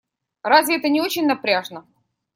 Разве 0.41 0.77
это 0.77 0.89
не 0.89 0.99
очень 0.99 1.27
напряжно? 1.27 1.85